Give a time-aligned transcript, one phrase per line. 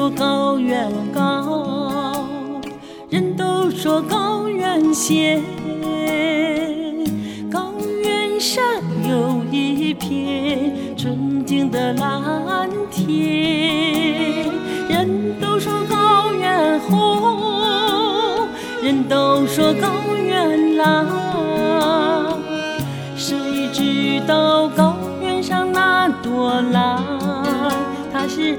[0.00, 2.24] 说高原高，
[3.10, 5.42] 人都说高原险，
[7.52, 8.64] 高原上
[9.06, 14.48] 有一片纯净的蓝天。
[14.88, 18.48] 人都说高原红，
[18.82, 21.06] 人都说高原蓝，
[23.16, 23.36] 谁
[23.70, 27.04] 知道高原上那朵蓝，
[28.10, 28.58] 它是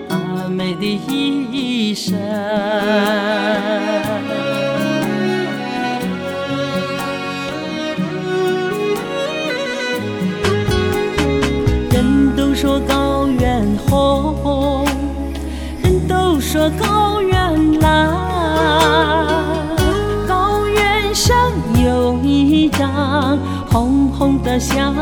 [0.51, 2.17] 美的一生。
[11.91, 14.85] 人都说高原红，
[15.83, 18.09] 人都说高原蓝，
[20.27, 21.35] 高原上
[21.83, 23.37] 有一张
[23.69, 24.93] 红红的笑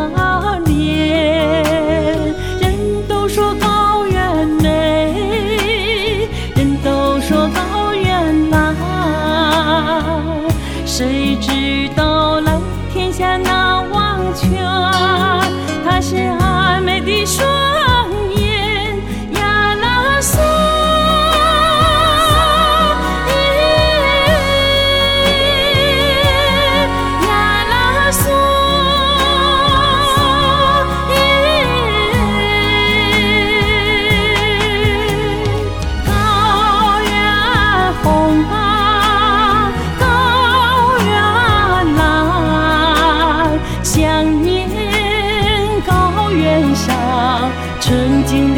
[47.82, 48.48] 曾经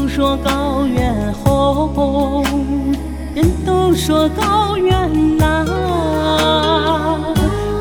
[0.00, 2.42] 都说高原红，
[3.34, 5.66] 人都说高原蓝，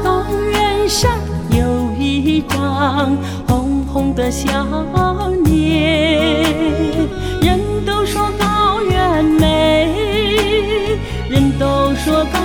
[0.04, 1.10] 高原上
[1.50, 3.16] 有一张
[3.48, 4.50] 红红的笑
[5.46, 6.44] 脸。
[7.42, 12.39] 人都说高原美，人都说高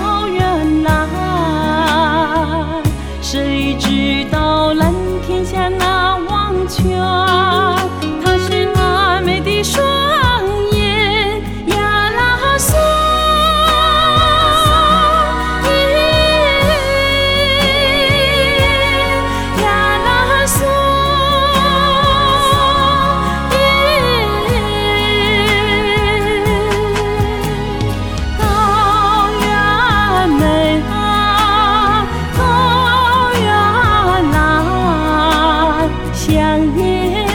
[36.35, 37.25] 蓝，想念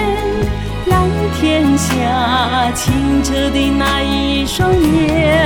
[0.87, 1.09] 蓝
[1.41, 5.40] 天下清澈的那一双眼。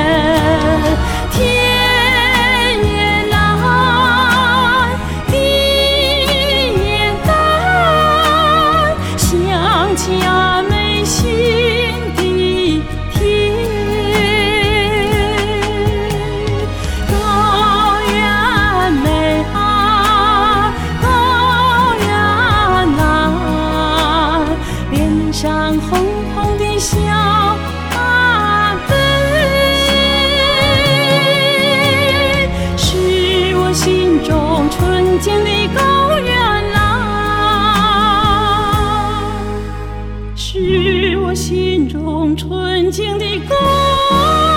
[41.17, 44.54] 我心中纯净的歌。